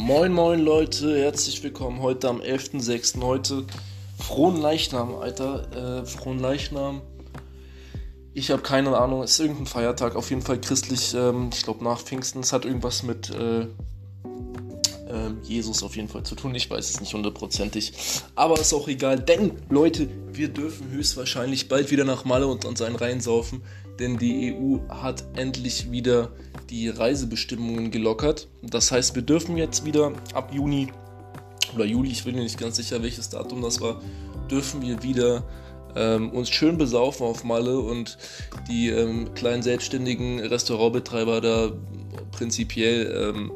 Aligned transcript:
Moin 0.00 0.32
moin 0.32 0.60
Leute, 0.60 1.14
herzlich 1.20 1.62
willkommen 1.62 2.00
heute 2.00 2.30
am 2.30 2.40
11.06. 2.40 3.20
Heute 3.20 3.66
frohen 4.18 4.58
Leichnam, 4.58 5.14
Alter. 5.16 6.00
Äh, 6.00 6.06
frohen 6.06 6.38
Leichnam. 6.38 7.02
Ich 8.32 8.50
habe 8.50 8.62
keine 8.62 8.96
Ahnung, 8.96 9.22
ist 9.22 9.38
irgendein 9.38 9.66
Feiertag, 9.66 10.16
auf 10.16 10.30
jeden 10.30 10.40
Fall 10.40 10.58
christlich. 10.58 11.12
Ähm, 11.12 11.50
ich 11.52 11.64
glaube 11.64 11.84
nach 11.84 12.00
Pfingsten. 12.00 12.40
Es 12.40 12.54
hat 12.54 12.64
irgendwas 12.64 13.02
mit 13.02 13.28
äh, 13.28 13.60
äh, 13.60 13.66
Jesus 15.42 15.82
auf 15.82 15.94
jeden 15.96 16.08
Fall 16.08 16.22
zu 16.22 16.34
tun. 16.34 16.54
Ich 16.54 16.70
weiß 16.70 16.88
es 16.88 17.00
nicht 17.00 17.12
hundertprozentig. 17.12 17.92
Aber 18.34 18.58
ist 18.58 18.72
auch 18.72 18.88
egal, 18.88 19.20
denn 19.20 19.52
Leute, 19.68 20.08
wir 20.32 20.48
dürfen 20.48 20.90
höchstwahrscheinlich 20.90 21.68
bald 21.68 21.90
wieder 21.90 22.06
nach 22.06 22.24
Malle 22.24 22.46
und 22.46 22.64
uns 22.64 22.80
einen 22.80 22.96
reinsaufen. 22.96 23.60
Denn 23.98 24.16
die 24.16 24.54
EU 24.54 24.78
hat 24.88 25.24
endlich 25.36 25.90
wieder 25.90 26.30
die 26.70 26.88
Reisebestimmungen 26.88 27.90
gelockert. 27.90 28.48
Das 28.62 28.92
heißt, 28.92 29.14
wir 29.14 29.22
dürfen 29.22 29.56
jetzt 29.56 29.84
wieder 29.84 30.12
ab 30.34 30.52
Juni 30.54 30.88
oder 31.74 31.84
Juli, 31.84 32.10
ich 32.10 32.24
bin 32.24 32.34
mir 32.34 32.42
nicht 32.42 32.58
ganz 32.58 32.76
sicher, 32.76 33.02
welches 33.02 33.28
Datum 33.28 33.62
das 33.62 33.80
war, 33.80 34.00
dürfen 34.50 34.82
wir 34.82 35.02
wieder 35.02 35.44
ähm, 35.94 36.30
uns 36.30 36.50
schön 36.50 36.78
besaufen 36.78 37.26
auf 37.26 37.44
Malle 37.44 37.78
und 37.78 38.18
die 38.68 38.88
ähm, 38.88 39.34
kleinen 39.34 39.62
selbstständigen 39.62 40.40
Restaurantbetreiber 40.40 41.40
da 41.40 41.72
prinzipiell 42.32 43.32
ähm, 43.34 43.52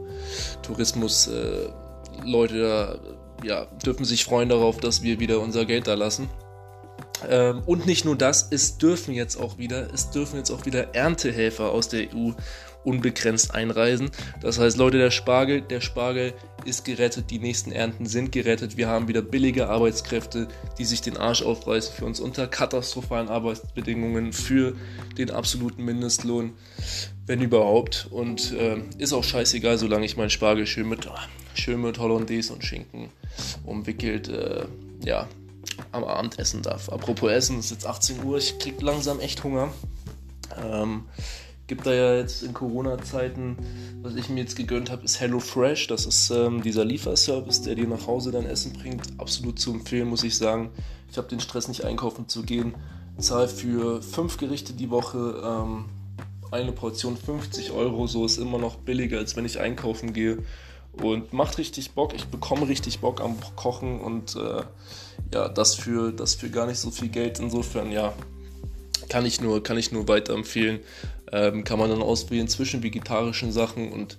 Tourismusleute 0.62 1.72
äh, 2.24 2.58
da 2.58 2.98
ja, 3.42 3.66
dürfen 3.84 4.04
sich 4.04 4.24
freuen 4.24 4.48
darauf, 4.48 4.78
dass 4.78 5.02
wir 5.02 5.20
wieder 5.20 5.40
unser 5.40 5.64
Geld 5.64 5.86
da 5.86 5.94
lassen. 5.94 6.28
Ähm, 7.28 7.62
und 7.66 7.86
nicht 7.86 8.04
nur 8.04 8.16
das, 8.16 8.48
es 8.50 8.78
dürfen 8.78 9.14
jetzt 9.14 9.36
auch 9.36 9.58
wieder, 9.58 9.92
es 9.92 10.10
dürfen 10.10 10.36
jetzt 10.36 10.50
auch 10.50 10.66
wieder 10.66 10.94
Erntehelfer 10.94 11.70
aus 11.70 11.88
der 11.88 12.14
EU 12.14 12.32
unbegrenzt 12.84 13.54
einreisen. 13.54 14.10
Das 14.40 14.58
heißt, 14.58 14.76
Leute, 14.76 14.98
der 14.98 15.10
Spargel, 15.10 15.62
der 15.62 15.80
Spargel 15.80 16.34
ist 16.64 16.84
gerettet, 16.84 17.30
die 17.30 17.38
nächsten 17.38 17.72
Ernten 17.72 18.06
sind 18.06 18.32
gerettet. 18.32 18.76
Wir 18.76 18.88
haben 18.88 19.08
wieder 19.08 19.22
billige 19.22 19.68
Arbeitskräfte, 19.68 20.48
die 20.78 20.84
sich 20.84 21.00
den 21.00 21.16
Arsch 21.16 21.42
aufreißen 21.42 21.94
für 21.94 22.04
uns 22.04 22.20
unter 22.20 22.46
katastrophalen 22.46 23.28
Arbeitsbedingungen, 23.28 24.32
für 24.32 24.74
den 25.18 25.30
absoluten 25.30 25.84
Mindestlohn, 25.84 26.52
wenn 27.26 27.40
überhaupt. 27.40 28.08
Und 28.10 28.52
äh, 28.52 28.78
ist 28.98 29.12
auch 29.12 29.24
scheißegal, 29.24 29.78
solange 29.78 30.06
ich 30.06 30.16
meinen 30.16 30.30
Spargel 30.30 30.66
schön 30.66 30.88
mit, 30.88 31.08
schön 31.54 31.82
mit 31.82 31.98
Hollandaise 31.98 32.52
und 32.52 32.64
Schinken 32.64 33.10
umwickelt, 33.64 34.28
äh, 34.28 34.66
ja, 35.04 35.28
am 35.92 36.04
Abend 36.04 36.38
essen 36.38 36.62
darf. 36.62 36.88
Apropos 36.88 37.30
Essen, 37.30 37.58
es 37.58 37.66
ist 37.66 37.70
jetzt 37.72 37.86
18 37.86 38.24
Uhr, 38.24 38.38
ich 38.38 38.58
krieg 38.58 38.80
langsam 38.80 39.20
echt 39.20 39.42
Hunger. 39.44 39.72
Ähm, 40.62 41.04
gibt 41.66 41.86
da 41.86 41.94
ja 41.94 42.14
jetzt 42.16 42.42
in 42.42 42.52
Corona-Zeiten, 42.52 43.56
was 44.02 44.16
ich 44.16 44.28
mir 44.28 44.40
jetzt 44.40 44.56
gegönnt 44.56 44.90
habe, 44.90 45.04
ist 45.04 45.20
HelloFresh. 45.20 45.86
Das 45.86 46.06
ist 46.06 46.30
ähm, 46.30 46.62
dieser 46.62 46.84
Lieferservice, 46.84 47.62
der 47.62 47.74
dir 47.74 47.88
nach 47.88 48.06
Hause 48.06 48.32
dein 48.32 48.46
Essen 48.46 48.72
bringt. 48.74 49.02
Absolut 49.18 49.58
zu 49.58 49.72
empfehlen, 49.72 50.08
muss 50.08 50.24
ich 50.24 50.36
sagen. 50.36 50.70
Ich 51.10 51.16
habe 51.16 51.28
den 51.28 51.40
Stress 51.40 51.68
nicht 51.68 51.84
einkaufen 51.84 52.28
zu 52.28 52.42
gehen. 52.42 52.74
Zahl 53.18 53.48
für 53.48 54.02
fünf 54.02 54.36
Gerichte 54.36 54.72
die 54.72 54.90
Woche 54.90 55.40
ähm, 55.44 55.86
eine 56.50 56.72
Portion 56.72 57.16
50 57.16 57.70
Euro. 57.70 58.06
So 58.06 58.26
ist 58.26 58.38
immer 58.38 58.58
noch 58.58 58.76
billiger, 58.76 59.18
als 59.18 59.36
wenn 59.36 59.44
ich 59.44 59.60
einkaufen 59.60 60.12
gehe. 60.12 60.38
Und 60.92 61.32
macht 61.32 61.58
richtig 61.58 61.92
Bock. 61.92 62.14
Ich 62.14 62.26
bekomme 62.26 62.68
richtig 62.68 63.00
Bock 63.00 63.20
am 63.20 63.36
Kochen 63.56 64.00
und 64.00 64.36
äh, 64.36 64.62
ja, 65.32 65.48
das 65.48 65.74
für, 65.74 66.12
das 66.12 66.34
für 66.34 66.50
gar 66.50 66.66
nicht 66.66 66.78
so 66.78 66.90
viel 66.90 67.08
Geld. 67.08 67.40
Insofern, 67.40 67.90
ja, 67.90 68.12
kann 69.08 69.26
ich 69.26 69.40
nur, 69.40 69.62
kann 69.62 69.76
ich 69.76 69.92
nur 69.92 70.08
weiterempfehlen. 70.08 70.80
Ähm, 71.34 71.64
kann 71.64 71.80
man 71.80 71.90
dann 71.90 72.00
auswählen 72.00 72.46
zwischen 72.46 72.84
vegetarischen 72.84 73.50
Sachen 73.50 73.90
und 73.90 74.16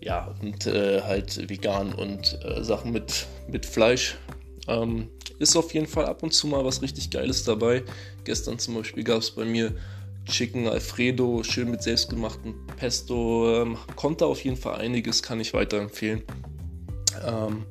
ja, 0.00 0.34
und 0.40 0.66
äh, 0.66 1.02
halt 1.02 1.50
vegan 1.50 1.92
und 1.92 2.38
äh, 2.42 2.64
Sachen 2.64 2.90
mit, 2.90 3.26
mit 3.48 3.66
Fleisch. 3.66 4.16
Ähm, 4.66 5.10
ist 5.38 5.56
auf 5.56 5.74
jeden 5.74 5.86
Fall 5.86 6.06
ab 6.06 6.22
und 6.22 6.32
zu 6.32 6.46
mal 6.46 6.64
was 6.64 6.80
richtig 6.80 7.10
Geiles 7.10 7.44
dabei. 7.44 7.82
Gestern 8.24 8.58
zum 8.58 8.76
Beispiel 8.76 9.04
gab 9.04 9.18
es 9.18 9.30
bei 9.32 9.44
mir 9.44 9.74
Chicken 10.24 10.66
Alfredo, 10.68 11.42
schön 11.42 11.70
mit 11.70 11.82
selbstgemachtem 11.82 12.54
Pesto. 12.78 13.62
Ähm, 13.62 13.76
konnte 13.94 14.24
auf 14.24 14.42
jeden 14.42 14.56
Fall 14.56 14.76
einiges, 14.76 15.22
kann 15.22 15.40
ich 15.40 15.52
weiterempfehlen. 15.52 16.22
Ähm, 17.26 17.66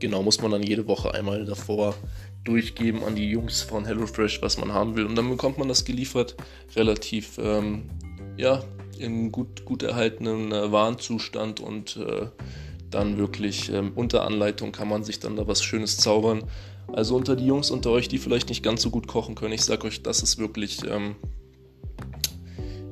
genau, 0.00 0.22
muss 0.24 0.40
man 0.42 0.50
dann 0.50 0.62
jede 0.62 0.88
Woche 0.88 1.14
einmal 1.14 1.44
davor 1.44 1.94
durchgeben 2.42 3.04
an 3.04 3.14
die 3.14 3.30
Jungs 3.30 3.62
von 3.62 3.84
HelloFresh, 3.84 4.42
was 4.42 4.58
man 4.58 4.72
haben 4.72 4.96
will. 4.96 5.06
Und 5.06 5.14
dann 5.14 5.30
bekommt 5.30 5.58
man 5.58 5.68
das 5.68 5.84
geliefert 5.84 6.36
relativ, 6.74 7.38
ähm, 7.38 7.88
ja, 8.36 8.62
in 8.98 9.32
gut, 9.32 9.64
gut 9.64 9.82
erhaltenen 9.82 10.52
äh, 10.52 10.72
Warenzustand 10.72 11.60
und 11.60 11.96
äh, 11.96 12.26
dann 12.90 13.18
wirklich 13.18 13.72
ähm, 13.72 13.92
unter 13.94 14.24
Anleitung 14.24 14.72
kann 14.72 14.88
man 14.88 15.04
sich 15.04 15.20
dann 15.20 15.36
da 15.36 15.46
was 15.46 15.62
Schönes 15.62 15.96
zaubern. 15.96 16.44
Also 16.92 17.16
unter 17.16 17.34
die 17.34 17.46
Jungs 17.46 17.70
unter 17.70 17.90
euch, 17.90 18.08
die 18.08 18.18
vielleicht 18.18 18.48
nicht 18.48 18.62
ganz 18.62 18.82
so 18.82 18.90
gut 18.90 19.08
kochen 19.08 19.34
können, 19.34 19.52
ich 19.52 19.64
sage 19.64 19.86
euch, 19.86 20.02
das 20.02 20.22
ist 20.22 20.38
wirklich 20.38 20.84
ähm, 20.88 21.16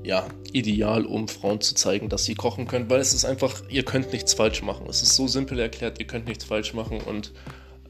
ja, 0.03 0.27
ideal, 0.53 1.07
um 1.07 1.29
Frauen 1.29 1.61
zu 1.61 1.75
zeigen, 1.75 2.09
dass 2.09 2.25
sie 2.25 2.35
kochen 2.35 2.67
können, 2.67 2.91
weil 2.91 3.01
es 3.01 3.15
ist 3.15 3.25
einfach, 3.25 3.63
ihr 3.69 3.85
könnt 3.85 4.13
nichts 4.13 4.35
falsch 4.35 4.63
machen. 4.63 4.87
Es 4.89 5.03
ist 5.03 5.15
so 5.15 5.29
simpel 5.29 5.59
erklärt, 5.61 6.01
ihr 6.01 6.07
könnt 6.07 6.27
nichts 6.27 6.45
falsch 6.45 6.75
machen 6.75 7.01
und 7.01 7.33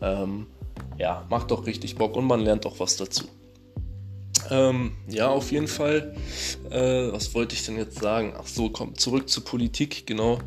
ähm, 0.03 0.47
ja, 0.99 1.27
macht 1.31 1.51
doch 1.51 1.67
richtig 1.67 1.97
Bock 1.97 2.17
und 2.17 2.27
man 2.27 2.41
lernt 2.41 2.67
auch 2.67 2.79
was 2.81 2.97
dazu. 2.97 3.25
Ähm, 4.53 4.93
ja, 5.09 5.29
auf 5.29 5.51
jeden 5.51 5.69
Fall. 5.69 6.15
Äh, 6.71 7.11
was 7.11 7.35
wollte 7.35 7.55
ich 7.55 7.65
denn 7.65 7.79
jetzt 7.79 8.01
sagen? 8.01 8.35
Ach 8.37 8.47
so, 8.47 8.69
komm, 8.69 8.97
zurück 8.97 9.31
zur 9.31 9.45
Politik, 9.45 10.07
genau. 10.07 10.41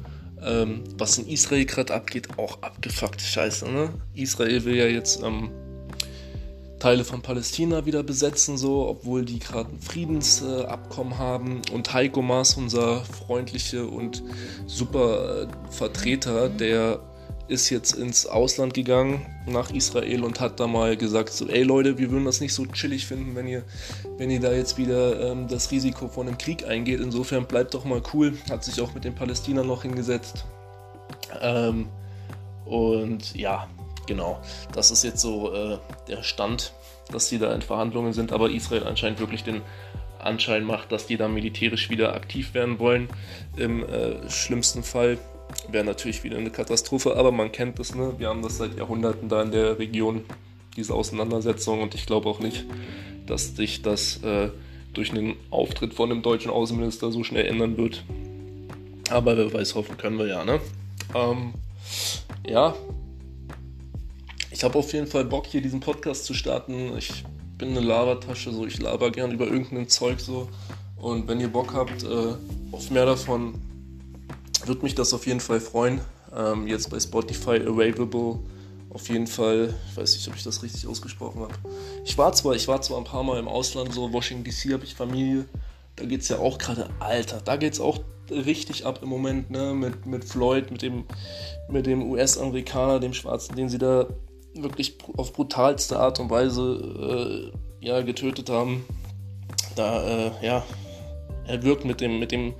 Ähm, 0.43 0.83
was 0.97 1.17
in 1.17 1.27
Israel 1.27 1.65
gerade 1.65 1.93
abgeht, 1.93 2.37
auch 2.37 2.61
abgefuckte 2.61 3.23
Scheiße, 3.23 3.67
ne? 3.67 3.89
Israel 4.13 4.63
will 4.63 4.75
ja 4.75 4.85
jetzt 4.85 5.23
ähm, 5.23 5.49
Teile 6.77 7.03
von 7.03 7.23
Palästina 7.23 7.87
wieder 7.87 8.03
besetzen, 8.03 8.59
so, 8.59 8.87
obwohl 8.87 9.25
die 9.25 9.39
gerade 9.39 9.71
ein 9.71 9.81
Friedensabkommen 9.81 11.13
äh, 11.13 11.17
haben. 11.17 11.61
Und 11.73 11.91
Heiko 11.91 12.21
Maas, 12.21 12.57
unser 12.57 13.03
freundlicher 13.05 13.91
und 13.91 14.21
super 14.67 15.43
äh, 15.43 15.47
Vertreter, 15.71 16.47
der 16.49 16.99
ist 17.47 17.69
jetzt 17.69 17.93
ins 17.93 18.25
Ausland 18.25 18.73
gegangen, 18.73 19.25
nach 19.45 19.71
Israel 19.71 20.23
und 20.23 20.39
hat 20.39 20.59
da 20.59 20.67
mal 20.67 20.97
gesagt, 20.97 21.31
so, 21.31 21.47
ey 21.47 21.63
Leute, 21.63 21.97
wir 21.97 22.09
würden 22.09 22.25
das 22.25 22.41
nicht 22.41 22.53
so 22.53 22.65
chillig 22.65 23.05
finden, 23.05 23.35
wenn 23.35 23.47
ihr, 23.47 23.63
wenn 24.17 24.31
ihr 24.31 24.39
da 24.39 24.51
jetzt 24.51 24.77
wieder 24.77 25.31
ähm, 25.31 25.47
das 25.47 25.71
Risiko 25.71 26.07
von 26.07 26.27
einem 26.27 26.37
Krieg 26.37 26.67
eingeht. 26.67 26.99
Insofern 26.99 27.45
bleibt 27.45 27.73
doch 27.73 27.85
mal 27.85 28.01
cool. 28.13 28.37
Hat 28.49 28.63
sich 28.63 28.81
auch 28.81 28.93
mit 28.93 29.03
den 29.03 29.13
Palästinern 29.13 29.67
noch 29.67 29.83
hingesetzt. 29.83 30.45
Ähm, 31.41 31.87
und 32.65 33.35
ja, 33.35 33.67
genau, 34.07 34.41
das 34.73 34.89
ist 34.89 35.03
jetzt 35.03 35.21
so 35.21 35.53
äh, 35.53 35.77
der 36.07 36.23
Stand, 36.23 36.73
dass 37.11 37.29
die 37.29 37.37
da 37.37 37.53
in 37.53 37.61
Verhandlungen 37.61 38.13
sind, 38.13 38.31
aber 38.31 38.49
Israel 38.49 38.85
anscheinend 38.85 39.19
wirklich 39.19 39.43
den 39.43 39.61
Anschein 40.19 40.63
macht, 40.63 40.91
dass 40.91 41.05
die 41.05 41.17
da 41.17 41.27
militärisch 41.27 41.91
wieder 41.91 42.15
aktiv 42.15 42.55
werden 42.55 42.79
wollen. 42.79 43.09
Im 43.55 43.83
äh, 43.83 44.27
schlimmsten 44.29 44.81
Fall 44.81 45.19
wäre 45.69 45.83
natürlich 45.83 46.23
wieder 46.23 46.37
eine 46.37 46.51
Katastrophe, 46.51 47.15
aber 47.15 47.31
man 47.31 47.51
kennt 47.51 47.79
es, 47.79 47.95
ne? 47.95 48.13
Wir 48.17 48.29
haben 48.29 48.41
das 48.41 48.57
seit 48.57 48.77
Jahrhunderten 48.77 49.29
da 49.29 49.41
in 49.41 49.51
der 49.51 49.79
Region, 49.79 50.23
diese 50.75 50.93
Auseinandersetzung, 50.93 51.81
und 51.81 51.95
ich 51.95 52.05
glaube 52.05 52.29
auch 52.29 52.39
nicht, 52.39 52.65
dass 53.25 53.55
sich 53.55 53.81
das 53.81 54.23
äh, 54.23 54.49
durch 54.93 55.11
einen 55.11 55.35
Auftritt 55.49 55.93
von 55.93 56.09
dem 56.09 56.21
deutschen 56.21 56.51
Außenminister 56.51 57.11
so 57.11 57.23
schnell 57.23 57.45
ändern 57.45 57.77
wird. 57.77 58.03
Aber 59.09 59.37
wer 59.37 59.53
weiß, 59.53 59.75
hoffen 59.75 59.97
können 59.97 60.17
wir 60.17 60.27
ja, 60.27 60.45
ne? 60.45 60.59
Ähm, 61.13 61.53
ja. 62.47 62.75
Ich 64.51 64.63
habe 64.63 64.79
auf 64.79 64.93
jeden 64.93 65.07
Fall 65.07 65.25
Bock, 65.25 65.47
hier 65.47 65.61
diesen 65.61 65.81
Podcast 65.81 66.25
zu 66.25 66.33
starten. 66.33 66.97
Ich 66.97 67.23
bin 67.57 67.71
eine 67.71 67.81
Labertasche, 67.81 68.51
so 68.51 68.65
ich 68.65 68.79
laber 68.79 69.11
gern 69.11 69.31
über 69.31 69.47
irgendein 69.47 69.89
Zeug 69.89 70.19
so. 70.19 70.49
Und 70.97 71.27
wenn 71.27 71.39
ihr 71.39 71.49
Bock 71.49 71.73
habt 71.73 72.03
äh, 72.03 72.35
auf 72.71 72.89
mehr 72.89 73.05
davon, 73.05 73.55
würde 74.67 74.81
mich 74.83 74.95
das 74.95 75.13
auf 75.13 75.25
jeden 75.27 75.39
Fall 75.39 75.59
freuen. 75.59 76.01
Ähm, 76.35 76.67
jetzt 76.67 76.89
bei 76.89 76.99
Spotify 76.99 77.61
available. 77.61 78.39
Auf 78.89 79.09
jeden 79.09 79.27
Fall, 79.27 79.73
ich 79.89 79.97
weiß 79.97 80.13
nicht, 80.13 80.27
ob 80.29 80.35
ich 80.35 80.43
das 80.43 80.63
richtig 80.63 80.87
ausgesprochen 80.87 81.41
habe. 81.41 81.53
Ich 82.05 82.17
war 82.17 82.31
zwar, 82.31 82.55
ich 82.55 82.67
war 82.67 82.81
zwar 82.81 82.97
ein 82.97 83.03
paar 83.03 83.23
Mal 83.23 83.39
im 83.39 83.47
Ausland, 83.47 83.93
so 83.93 84.13
Washington 84.13 84.45
DC 84.45 84.73
habe 84.73 84.85
ich 84.85 84.95
Familie. 84.95 85.45
Da 85.97 86.05
geht 86.05 86.21
es 86.21 86.29
ja 86.29 86.39
auch 86.39 86.57
gerade, 86.57 86.89
Alter, 86.99 87.41
da 87.41 87.57
geht 87.57 87.73
es 87.73 87.81
auch 87.81 87.99
richtig 88.29 88.85
ab 88.85 88.99
im 89.03 89.09
Moment, 89.09 89.49
ne? 89.51 89.73
Mit, 89.73 90.05
mit 90.05 90.23
Floyd, 90.23 90.71
mit 90.71 90.81
dem, 90.81 91.05
mit 91.69 91.85
dem 91.85 92.09
US-Amerikaner, 92.09 92.99
dem 92.99 93.13
Schwarzen, 93.13 93.55
den 93.55 93.69
sie 93.69 93.77
da 93.77 94.07
wirklich 94.53 94.97
auf 95.17 95.33
brutalste 95.33 95.99
Art 95.99 96.19
und 96.19 96.29
Weise 96.29 97.51
äh, 97.51 97.85
ja, 97.85 98.01
getötet 98.01 98.49
haben. 98.49 98.85
Da, 99.75 100.27
äh, 100.27 100.31
ja, 100.41 100.63
er 101.47 101.63
wirkt 101.63 101.85
mit 101.85 102.01
dem, 102.01 102.19
mit 102.19 102.31
dem 102.31 102.53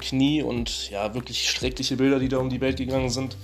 Knie 0.00 0.42
und 0.42 0.90
ja, 0.90 1.14
wirklich 1.14 1.50
schreckliche 1.50 1.96
Bilder, 1.96 2.18
die 2.18 2.28
da 2.28 2.38
um 2.38 2.50
die 2.50 2.60
Welt 2.60 2.76
gegangen 2.76 3.10
sind. 3.10 3.36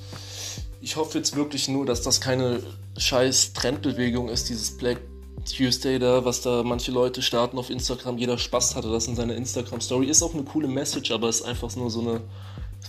Ich 0.81 0.97
hoffe 0.97 1.19
jetzt 1.19 1.37
wirklich 1.37 1.69
nur, 1.69 1.87
dass 1.87 2.03
das 2.03 2.21
keine 2.21 2.63
scheiß 2.97 3.53
Trendbewegung 3.53 4.29
ist, 4.29 4.49
dieses 4.49 4.77
Black 4.77 5.01
Tuesday 5.45 5.99
da, 5.99 6.25
was 6.25 6.43
da 6.43 6.63
manche 6.63 6.93
Leute 6.93 7.23
starten 7.23 7.59
auf 7.59 7.71
Instagram. 7.71 8.19
Jeder 8.19 8.39
Spaß 8.39 8.77
hatte 8.77 8.91
das 8.91 9.07
in 9.09 9.17
seiner 9.17 9.35
Instagram-Story. 9.35 10.07
Ist 10.07 10.23
auch 10.23 10.35
eine 10.35 10.45
coole 10.45 10.69
Message, 10.69 11.11
aber 11.11 11.29
ist 11.29 11.43
einfach 11.43 11.75
nur 11.77 11.91
so 11.91 12.01
eine 12.01 12.21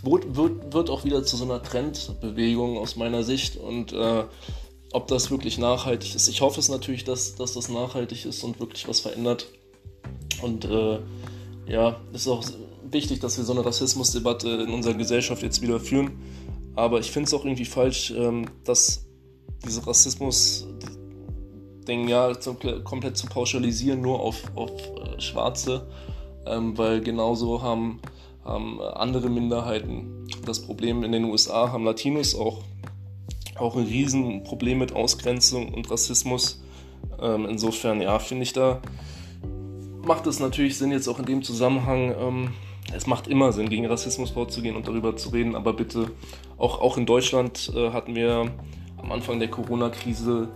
wird, 0.03 0.35
wird, 0.35 0.73
wird 0.73 0.89
auch 0.89 1.03
wieder 1.03 1.23
zu 1.23 1.35
so 1.37 1.45
einer 1.45 1.61
Trendbewegung 1.61 2.77
aus 2.77 2.95
meiner 2.95 3.23
Sicht 3.23 3.57
und 3.57 3.91
äh, 3.91 4.23
ob 4.91 5.07
das 5.07 5.29
wirklich 5.29 5.57
nachhaltig 5.57 6.15
ist. 6.15 6.27
Ich 6.27 6.41
hoffe 6.41 6.59
es 6.59 6.69
natürlich, 6.69 7.03
dass, 7.03 7.35
dass 7.35 7.53
das 7.53 7.69
nachhaltig 7.69 8.25
ist 8.25 8.43
und 8.43 8.59
wirklich 8.59 8.87
was 8.87 9.01
verändert. 9.01 9.47
Und 10.41 10.65
äh, 10.65 10.99
ja, 11.69 11.95
es 12.13 12.21
ist 12.21 12.27
auch 12.27 12.43
wichtig, 12.89 13.19
dass 13.19 13.37
wir 13.37 13.43
so 13.45 13.53
eine 13.53 13.63
Rassismusdebatte 13.65 14.49
in 14.49 14.73
unserer 14.73 14.95
Gesellschaft 14.95 15.43
jetzt 15.43 15.61
wieder 15.61 15.79
führen. 15.79 16.11
Aber 16.75 16.99
ich 16.99 17.11
finde 17.11 17.27
es 17.27 17.33
auch 17.33 17.45
irgendwie 17.45 17.65
falsch, 17.65 18.11
ähm, 18.11 18.45
dass 18.63 19.05
diese 19.65 19.85
Rassismus-Ding 19.85 22.07
ja 22.07 22.31
komplett 22.83 23.17
zu 23.17 23.27
pauschalisieren, 23.27 24.01
nur 24.01 24.19
auf, 24.19 24.43
auf 24.55 24.71
äh, 24.71 25.21
Schwarze. 25.21 25.87
Ähm, 26.45 26.77
weil 26.77 27.01
genauso 27.01 27.61
haben, 27.61 27.99
haben 28.43 28.81
andere 28.81 29.29
Minderheiten 29.29 30.27
das 30.45 30.61
Problem. 30.61 31.03
In 31.03 31.11
den 31.11 31.25
USA 31.25 31.71
haben 31.71 31.83
Latinos 31.85 32.35
auch 32.35 32.63
auch 33.59 33.75
ein 33.75 33.85
Riesenproblem 33.85 34.79
mit 34.79 34.93
Ausgrenzung 34.93 35.73
und 35.73 35.89
Rassismus. 35.91 36.61
Ähm, 37.21 37.45
insofern, 37.45 38.01
ja, 38.01 38.19
finde 38.19 38.43
ich 38.43 38.53
da, 38.53 38.81
macht 40.09 40.25
es 40.25 40.39
natürlich 40.39 40.75
Sinn, 40.75 40.91
jetzt 40.91 41.07
auch 41.07 41.19
in 41.19 41.25
dem 41.25 41.43
Zusammenhang, 41.43 42.15
ähm, 42.19 42.53
es 42.95 43.05
macht 43.05 43.27
immer 43.27 43.53
Sinn, 43.53 43.69
gegen 43.69 43.85
Rassismus 43.85 44.31
vorzugehen 44.31 44.75
und 44.75 44.87
darüber 44.87 45.15
zu 45.15 45.29
reden, 45.29 45.55
aber 45.55 45.71
bitte, 45.71 46.09
auch, 46.57 46.81
auch 46.81 46.97
in 46.97 47.05
Deutschland 47.05 47.71
äh, 47.75 47.91
hatten 47.91 48.15
wir 48.15 48.51
am 48.97 49.11
Anfang 49.11 49.37
der 49.37 49.51
Corona-Krise, 49.51 50.49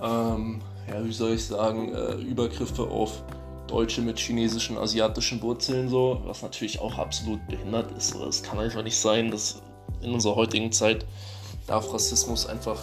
ähm, 0.00 0.60
ja, 0.88 1.04
wie 1.04 1.12
soll 1.12 1.32
ich 1.32 1.44
sagen, 1.44 1.92
äh, 1.92 2.14
Übergriffe 2.22 2.84
auf 2.84 3.24
Deutsche 3.66 4.00
mit 4.00 4.20
chinesischen, 4.20 4.78
asiatischen 4.78 5.42
Wurzeln, 5.42 5.88
so, 5.88 6.22
was 6.24 6.42
natürlich 6.42 6.78
auch 6.80 6.96
absolut 6.96 7.44
behindert 7.48 7.90
ist. 7.98 8.14
Es 8.14 8.44
kann 8.44 8.60
einfach 8.60 8.84
nicht 8.84 8.96
sein, 8.96 9.28
dass 9.32 9.60
in 10.02 10.12
unserer 10.12 10.36
heutigen 10.36 10.70
Zeit 10.70 11.04
darf 11.66 11.92
Rassismus 11.92 12.46
einfach, 12.46 12.78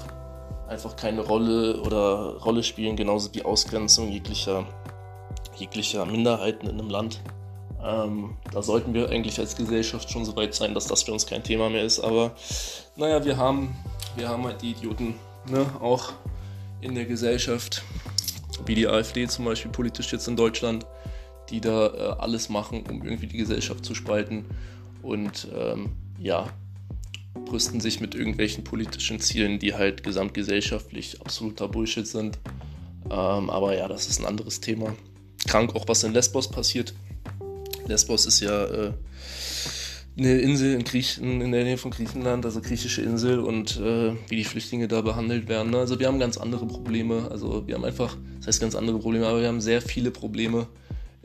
einfach 0.67 0.97
keine 0.97 1.21
Rolle 1.21 1.81
oder 1.83 2.35
Rolle 2.43 2.63
spielen, 2.63 2.97
genauso 2.97 3.33
wie 3.33 3.43
Ausgrenzung 3.43 4.11
jeglicher, 4.11 4.65
jeglicher 5.61 6.05
Minderheiten 6.05 6.67
in 6.67 6.79
einem 6.79 6.89
Land. 6.89 7.21
Ähm, 7.83 8.37
da 8.51 8.61
sollten 8.61 8.93
wir 8.93 9.09
eigentlich 9.09 9.39
als 9.39 9.55
Gesellschaft 9.55 10.11
schon 10.11 10.25
so 10.25 10.35
weit 10.35 10.53
sein, 10.53 10.73
dass 10.73 10.87
das 10.87 11.03
für 11.03 11.13
uns 11.13 11.25
kein 11.25 11.43
Thema 11.43 11.69
mehr 11.69 11.83
ist. 11.83 11.99
Aber 11.99 12.35
naja, 12.95 13.23
wir 13.23 13.37
haben, 13.37 13.75
wir 14.15 14.27
haben 14.27 14.43
halt 14.43 14.61
die 14.61 14.71
Idioten 14.71 15.15
ne, 15.47 15.65
auch 15.79 16.11
in 16.81 16.95
der 16.95 17.05
Gesellschaft, 17.05 17.83
wie 18.65 18.75
die 18.75 18.87
AfD 18.87 19.27
zum 19.27 19.45
Beispiel 19.45 19.71
politisch 19.71 20.11
jetzt 20.11 20.27
in 20.27 20.35
Deutschland, 20.35 20.85
die 21.49 21.61
da 21.61 21.87
äh, 21.87 22.15
alles 22.19 22.49
machen, 22.49 22.83
um 22.89 23.03
irgendwie 23.03 23.27
die 23.27 23.37
Gesellschaft 23.37 23.85
zu 23.85 23.95
spalten. 23.95 24.45
Und 25.01 25.47
ähm, 25.55 25.93
ja, 26.19 26.47
brüsten 27.45 27.79
sich 27.79 27.99
mit 27.99 28.13
irgendwelchen 28.13 28.63
politischen 28.63 29.19
Zielen, 29.19 29.57
die 29.57 29.73
halt 29.73 30.03
gesamtgesellschaftlich 30.03 31.21
absoluter 31.21 31.67
Bullshit 31.67 32.05
sind. 32.07 32.37
Ähm, 33.05 33.49
aber 33.49 33.75
ja, 33.75 33.87
das 33.87 34.07
ist 34.07 34.19
ein 34.19 34.25
anderes 34.27 34.61
Thema. 34.61 34.95
Krank 35.51 35.75
auch, 35.75 35.85
was 35.89 36.05
in 36.05 36.13
Lesbos 36.13 36.49
passiert. 36.49 36.93
Lesbos 37.85 38.25
ist 38.25 38.39
ja 38.39 38.63
äh, 38.63 38.93
eine 40.17 40.39
Insel 40.39 40.75
in, 40.75 40.85
Griechen, 40.85 41.41
in 41.41 41.51
der 41.51 41.65
Nähe 41.65 41.77
von 41.77 41.91
Griechenland, 41.91 42.45
also 42.45 42.61
griechische 42.61 43.01
Insel 43.01 43.39
und 43.39 43.75
äh, 43.77 44.13
wie 44.29 44.37
die 44.37 44.45
Flüchtlinge 44.45 44.87
da 44.87 45.01
behandelt 45.01 45.49
werden. 45.49 45.71
Ne? 45.71 45.79
Also 45.79 45.99
wir 45.99 46.07
haben 46.07 46.19
ganz 46.19 46.37
andere 46.37 46.65
Probleme. 46.67 47.27
Also 47.29 47.67
wir 47.67 47.75
haben 47.75 47.83
einfach, 47.83 48.15
das 48.37 48.47
heißt 48.47 48.61
ganz 48.61 48.75
andere 48.75 48.99
Probleme, 48.99 49.27
aber 49.27 49.41
wir 49.41 49.49
haben 49.49 49.59
sehr 49.59 49.81
viele 49.81 50.11
Probleme 50.11 50.67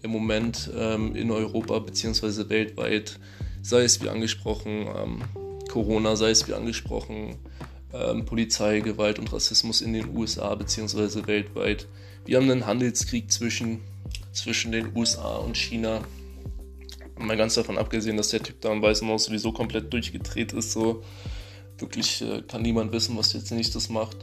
im 0.03 0.11
Moment 0.11 0.73
ähm, 0.77 1.15
in 1.15 1.31
Europa 1.31 1.79
bzw. 1.79 2.49
weltweit. 2.49 3.21
Sei 3.63 3.85
es 3.85 4.03
wie 4.03 4.09
angesprochen, 4.09 4.89
ähm, 4.97 5.23
Corona, 5.71 6.17
sei 6.17 6.31
es 6.31 6.49
wie 6.49 6.55
angesprochen, 6.55 7.37
ähm, 7.95 8.25
Polizei, 8.25 8.81
Gewalt 8.81 9.21
und 9.21 9.33
Rassismus 9.33 9.83
in 9.83 9.93
den 9.93 10.17
USA 10.17 10.53
bzw. 10.57 11.29
weltweit. 11.29 11.87
Wir 12.25 12.39
haben 12.39 12.51
einen 12.51 12.67
Handelskrieg 12.67 13.31
zwischen, 13.31 13.83
zwischen 14.37 14.73
den 14.73 14.97
USA 14.97 15.37
und 15.37 15.57
China. 15.57 16.01
Mal 17.19 17.37
ganz 17.37 17.55
davon 17.55 17.79
abgesehen, 17.79 18.17
dass 18.17 18.29
der 18.29 18.43
Typ 18.43 18.61
da 18.61 18.73
im 18.73 18.83
Weißen 18.83 19.09
Haus 19.09 19.25
sowieso 19.25 19.53
komplett 19.53 19.93
durchgedreht 19.93 20.53
ist. 20.53 20.73
So 20.73 21.03
wirklich 21.79 22.23
äh, 22.23 22.43
kann 22.43 22.63
niemand 22.63 22.93
wissen, 22.93 23.17
was 23.17 23.33
jetzt 23.33 23.51
nächstes 23.51 23.89
macht. 23.89 24.19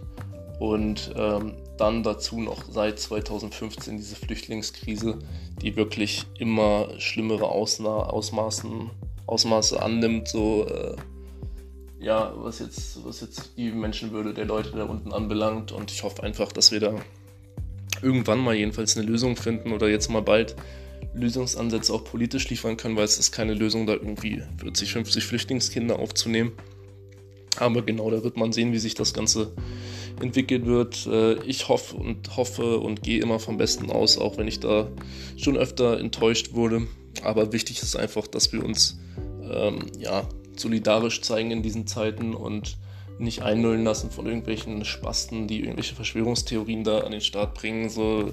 Und 0.60 1.12
ähm, 1.18 1.56
dann 1.78 2.04
dazu 2.04 2.40
noch 2.40 2.64
seit 2.70 3.00
2015 3.00 3.98
diese 3.98 4.16
Flüchtlingskrise, 4.16 5.20
die 5.62 5.76
wirklich 5.76 6.26
immer 6.38 6.90
schlimmere 7.00 7.50
Ausna 7.50 7.90
Ausmaßen, 7.90 8.92
Ausmaße 9.26 9.82
annimmt. 9.82 10.28
So 10.28 10.68
äh, 10.68 10.96
ja, 12.00 12.34
was 12.36 12.60
jetzt, 12.60 13.04
was 13.06 13.22
jetzt 13.22 13.58
die 13.58 13.72
Menschenwürde 13.72 14.34
der 14.34 14.46
Leute 14.46 14.72
da 14.72 14.84
unten 14.84 15.12
anbelangt. 15.12 15.72
Und 15.72 15.92
ich 15.92 16.04
hoffe 16.04 16.22
einfach, 16.22 16.52
dass 16.52 16.72
wir 16.72 16.80
da 16.80 16.94
irgendwann 18.04 18.40
mal 18.40 18.56
jedenfalls 18.56 18.98
eine 18.98 19.06
Lösung 19.06 19.36
finden 19.36 19.72
oder 19.72 19.90
jetzt 19.90 20.10
mal 20.10 20.22
bald 20.22 20.56
Lösungsansätze 21.14 21.94
auch 21.94 22.04
politisch 22.04 22.50
liefern 22.50 22.78
können, 22.78 22.96
weil 22.96 23.06
es 23.06 23.20
ist 23.20 23.32
keine 23.32 23.54
Lösung, 23.54 23.86
da 23.86 23.94
irgendwie 23.94 24.42
40, 24.58 24.94
50 24.94 25.24
Flüchtlingskinder 25.26 26.00
aufzunehmen. 26.00 26.54
Aber 27.58 27.84
genau, 27.84 28.10
da 28.10 28.24
wird 28.24 28.36
man 28.38 28.52
sehen, 28.52 28.74
wie 28.74 28.80
sich 28.80 28.96
das 28.96 29.14
Ganze 29.14 29.54
entwickelt 30.22 30.66
wird. 30.66 31.06
Äh, 31.06 31.36
ich 31.44 31.70
hoffe 31.70 31.96
und 31.98 32.36
hoffe 32.36 32.80
und 32.80 33.04
gehe 33.04 33.22
immer 33.22 33.40
vom 33.40 33.58
Besten 33.58 33.92
aus, 33.92 34.18
auch 34.18 34.38
wenn 34.38 34.48
ich 34.48 34.60
da 34.60 34.90
schon 35.38 35.58
öfter 35.58 36.00
enttäuscht 36.00 36.54
wurde. 36.54 36.88
Aber 37.22 37.54
wichtig 37.54 37.82
ist 37.82 37.96
einfach, 37.96 38.28
dass 38.28 38.52
wir 38.54 38.64
uns 38.64 39.00
ähm, 39.50 39.86
ja, 40.00 40.28
solidarisch 40.56 41.22
zeigen 41.22 41.52
in 41.52 41.62
diesen 41.62 41.86
Zeiten 41.86 42.34
und 42.34 42.78
nicht 43.24 43.42
einnullen 43.42 43.84
lassen 43.84 44.12
von 44.12 44.26
irgendwelchen 44.26 44.86
Spasten, 44.86 45.48
die 45.48 45.62
irgendwelche 45.62 45.96
Verschwörungstheorien 45.96 46.84
da 46.84 47.00
an 47.00 47.12
den 47.12 47.22
Start 47.22 47.54
bringen, 47.56 47.90
so 47.90 48.32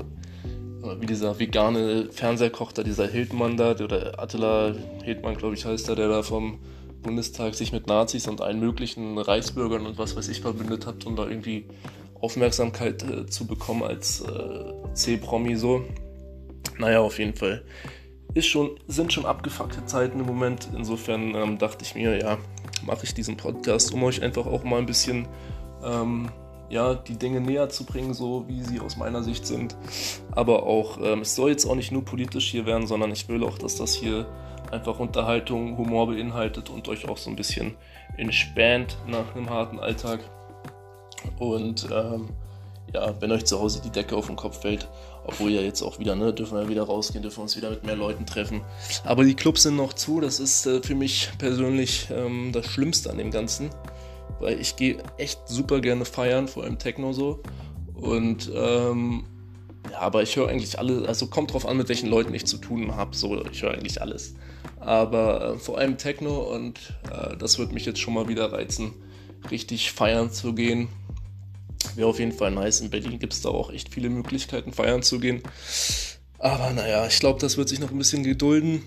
wie 0.99 1.07
dieser 1.07 1.39
vegane 1.39 2.09
Fernsehkoch 2.11 2.73
da, 2.73 2.83
dieser 2.83 3.07
Hildmann 3.07 3.57
da, 3.57 3.73
oder 3.73 4.19
Attila 4.19 4.75
Hildmann, 5.05 5.37
glaube 5.37 5.55
ich, 5.55 5.65
heißt 5.65 5.89
er, 5.89 5.97
der 5.97 6.09
da 6.09 6.23
vom 6.23 6.59
Bundestag 7.03 7.55
sich 7.55 7.73
mit 7.73 7.87
Nazis 7.87 8.29
und 8.29 8.41
allen 8.41 8.61
möglichen 8.61 9.19
Reichsbürgern 9.19 9.87
und 9.87 9.99
was 9.99 10.17
weiß 10.17 10.29
ich 10.29 10.41
verbündet 10.41 10.87
hat, 10.87 11.07
um 11.07 11.17
da 11.17 11.27
irgendwie 11.27 11.67
Aufmerksamkeit 12.21 13.03
äh, 13.03 13.27
zu 13.27 13.47
bekommen 13.47 13.83
als 13.83 14.21
äh, 14.21 14.95
C-Promi 14.95 15.57
so. 15.57 15.83
Naja, 16.79 17.01
auf 17.01 17.19
jeden 17.19 17.35
Fall 17.35 17.63
ist 18.35 18.47
schon, 18.47 18.71
sind 18.87 19.13
schon 19.13 19.27
abgefuckte 19.27 19.85
Zeiten 19.87 20.21
im 20.21 20.27
Moment. 20.27 20.69
Insofern 20.75 21.35
ähm, 21.35 21.59
dachte 21.59 21.85
ich 21.85 21.95
mir, 21.95 22.19
ja, 22.19 22.39
mache 22.85 23.05
ich 23.05 23.15
diesen 23.15 23.37
Podcast, 23.37 23.93
um 23.93 24.03
euch 24.03 24.23
einfach 24.23 24.47
auch 24.47 24.65
mal 24.65 24.79
ein 24.79 24.87
bisschen 24.87 25.27
ähm, 25.85 26.31
ja, 26.69 26.95
die 26.95 27.17
Dinge 27.17 27.41
näher 27.41 27.69
zu 27.69 27.85
bringen, 27.85 28.15
so 28.15 28.45
wie 28.47 28.63
sie 28.63 28.81
aus 28.81 28.97
meiner 28.97 29.23
Sicht 29.23 29.47
sind. 29.47 29.77
Aber 30.31 30.63
auch, 30.63 30.99
ähm, 31.03 31.23
es 31.23 31.35
soll 31.35 31.51
jetzt 31.51 31.67
auch 31.67 31.75
nicht 31.75 31.91
nur 31.91 32.05
politisch 32.05 32.51
hier 32.51 32.65
werden, 32.65 32.87
sondern 32.87 33.11
ich 33.11 33.29
will 33.29 33.43
auch, 33.43 33.59
dass 33.59 33.77
das 33.77 33.93
hier 33.95 34.27
einfach 34.71 35.01
Unterhaltung, 35.01 35.77
Humor 35.77 36.07
beinhaltet 36.07 36.71
und 36.71 36.89
euch 36.89 37.09
auch 37.09 37.17
so 37.17 37.29
ein 37.29 37.37
bisschen 37.37 37.75
entspannt 38.17 38.97
nach 39.09 39.35
einem 39.35 39.51
harten 39.51 39.81
Alltag. 39.81 40.21
Und 41.39 41.89
ähm, 41.93 42.29
ja, 42.95 43.15
wenn 43.21 43.31
euch 43.33 43.45
zu 43.45 43.59
Hause 43.61 43.81
die 43.83 43.91
Decke 43.91 44.17
auf 44.17 44.27
den 44.27 44.37
Kopf 44.37 44.63
fällt, 44.63 44.89
obwohl 45.25 45.51
ja 45.51 45.61
jetzt 45.61 45.83
auch 45.83 45.99
wieder, 45.99 46.17
ne, 46.17 46.33
dürfen 46.33 46.59
wir 46.59 46.69
wieder 46.69 46.83
rausgehen, 46.83 47.23
dürfen 47.23 47.43
uns 47.43 47.57
wieder 47.57 47.71
mit 47.71 47.85
mehr 47.85 47.97
Leuten 47.97 48.27
treffen. 48.27 48.63
Aber 49.05 49.25
die 49.25 49.35
Clubs 49.35 49.63
sind 49.63 49.77
noch 49.77 49.93
zu, 49.93 50.21
das 50.21 50.41
ist 50.41 50.67
äh, 50.67 50.83
für 50.83 50.95
mich 50.95 51.31
persönlich 51.39 52.09
ähm, 52.11 52.51
das 52.53 52.67
Schlimmste 52.67 53.11
an 53.11 53.19
dem 53.19 53.31
Ganzen. 53.31 53.71
Weil 54.41 54.59
ich 54.61 54.77
gehe 54.77 54.97
echt 55.19 55.41
super 55.47 55.81
gerne 55.81 56.05
feiern, 56.05 56.49
vor 56.49 56.65
allem 56.65 56.79
Techno 56.79 57.13
so. 57.13 57.41
Und 57.95 58.51
ähm, 58.55 59.25
ja, 59.91 59.99
aber 60.01 60.23
ich 60.23 60.35
höre 60.37 60.49
eigentlich 60.49 60.79
alles, 60.79 61.07
also 61.07 61.27
kommt 61.27 61.53
drauf 61.53 61.67
an, 61.67 61.77
mit 61.77 61.89
welchen 61.89 62.09
Leuten 62.09 62.33
ich 62.35 62.47
zu 62.47 62.57
tun 62.57 62.97
habe. 62.97 63.15
So, 63.15 63.45
ich 63.47 63.63
höre 63.63 63.73
eigentlich 63.73 64.01
alles. 64.01 64.35
Aber 64.79 65.55
äh, 65.55 65.59
vor 65.59 65.79
allem 65.79 65.99
Techno 65.99 66.55
und 66.55 66.79
äh, 67.13 67.37
das 67.37 67.59
wird 67.59 67.73
mich 67.73 67.85
jetzt 67.85 68.01
schon 68.01 68.15
mal 68.15 68.29
wieder 68.29 68.51
reizen, 68.53 68.93
richtig 69.51 69.93
feiern 69.93 70.31
zu 70.31 70.55
gehen 70.55 70.89
Wäre 71.97 72.09
auf 72.09 72.19
jeden 72.19 72.33
Fall 72.33 72.51
nice. 72.51 72.81
In 72.81 72.91
Berlin 72.91 73.19
gibt 73.19 73.33
es 73.33 73.43
da 73.43 73.49
auch 73.49 73.71
echt 73.73 73.93
viele 73.93 74.11
Möglichkeiten, 74.11 74.73
feiern 74.73 75.03
zu 75.03 75.19
gehen. 75.21 75.43
Aber 76.39 76.71
naja, 76.71 77.07
ich 77.07 77.19
glaube, 77.19 77.39
das 77.39 77.57
wird 77.57 77.69
sich 77.69 77.81
noch 77.81 77.91
ein 77.91 77.99
bisschen 77.99 78.23
gedulden. 78.23 78.83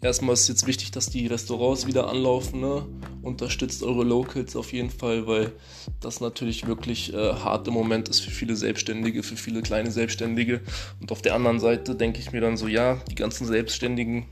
Erstmal 0.00 0.34
ist 0.34 0.48
jetzt 0.48 0.66
wichtig, 0.68 0.92
dass 0.92 1.10
die 1.10 1.26
Restaurants 1.26 1.88
wieder 1.88 2.08
anlaufen. 2.08 2.60
Ne? 2.60 2.86
Unterstützt 3.22 3.82
eure 3.82 4.04
Locals 4.04 4.54
auf 4.54 4.72
jeden 4.72 4.90
Fall, 4.90 5.26
weil 5.26 5.52
das 6.00 6.20
natürlich 6.20 6.68
wirklich 6.68 7.12
äh, 7.12 7.32
hart 7.32 7.66
im 7.66 7.74
Moment 7.74 8.08
ist 8.08 8.20
für 8.20 8.30
viele 8.30 8.54
Selbstständige, 8.54 9.24
für 9.24 9.36
viele 9.36 9.60
kleine 9.60 9.90
Selbstständige. 9.90 10.60
Und 11.00 11.10
auf 11.10 11.20
der 11.20 11.34
anderen 11.34 11.58
Seite 11.58 11.96
denke 11.96 12.20
ich 12.20 12.30
mir 12.30 12.40
dann 12.40 12.56
so, 12.56 12.68
ja, 12.68 13.02
die 13.10 13.16
ganzen 13.16 13.44
Selbstständigen, 13.44 14.26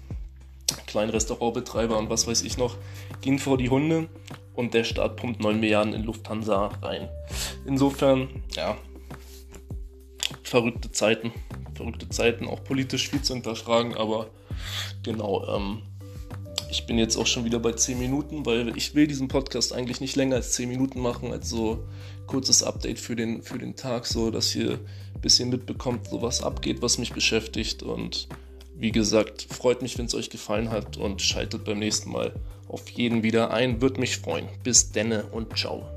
kleinen 0.87 1.11
Restaurantbetreiber 1.11 1.99
und 1.99 2.11
was 2.11 2.29
weiß 2.29 2.43
ich 2.45 2.59
noch, 2.59 2.77
gehen 3.21 3.41
vor 3.41 3.59
die 3.59 3.69
Hunde 3.69 4.09
und 4.57 4.75
der 4.75 4.85
Staat 4.85 5.17
pumpt 5.17 5.41
9 5.41 5.61
Milliarden 5.61 5.93
in 5.93 6.03
Lufthansa 6.03 6.69
rein. 6.83 7.09
Insofern, 7.67 8.43
ja, 8.55 8.77
verrückte 10.43 10.91
Zeiten. 10.91 11.33
Verrückte 11.75 12.09
Zeiten, 12.09 12.47
auch 12.47 12.65
politisch 12.65 13.11
viel 13.11 13.23
zu 13.23 13.35
hinterfragen, 13.35 13.95
aber 13.97 14.31
genau, 15.03 15.47
ähm, 15.55 15.83
ich 16.71 16.87
bin 16.87 16.99
jetzt 16.99 17.17
auch 17.17 17.27
schon 17.27 17.45
wieder 17.45 17.59
bei 17.59 17.73
10 17.73 17.99
Minuten, 17.99 18.47
weil 18.47 18.77
ich 18.77 18.95
will 18.95 19.07
diesen 19.07 19.29
Podcast 19.29 19.73
eigentlich 19.73 20.01
nicht 20.01 20.17
länger 20.17 20.37
als 20.37 20.53
10 20.53 20.69
Minuten 20.69 21.01
machen, 21.01 21.33
als 21.33 21.49
so 21.49 21.87
kurzes 22.27 22.63
Update 22.63 22.99
für 22.99 23.15
den, 23.15 23.43
für 23.43 23.59
den 23.59 23.77
Tag, 23.77 24.07
so 24.07 24.31
dass 24.31 24.55
ihr 24.55 24.81
ein 25.15 25.21
bisschen 25.21 25.49
mitbekommt, 25.49 26.09
so 26.09 26.23
was 26.23 26.43
abgeht, 26.43 26.83
was 26.83 26.99
mich 26.99 27.13
beschäftigt. 27.13 27.83
Und 27.83 28.29
wie 28.79 28.93
gesagt, 28.93 29.47
freut 29.51 29.83
mich, 29.83 29.97
wenn 29.99 30.07
es 30.07 30.15
euch 30.15 30.31
gefallen 30.31 30.71
hat 30.71 30.97
und 30.97 31.23
schaltet 31.23 31.65
beim 31.65 31.79
nächsten 31.79 32.11
Mal 32.11 32.35
auf 32.69 32.89
jeden 32.91 33.23
wieder 33.23 33.51
ein. 33.51 33.81
Würde 33.81 34.01
mich 34.01 34.19
freuen. 34.19 34.49
Bis 34.63 34.93
denne 34.93 35.25
und 35.33 35.57
ciao. 35.57 35.96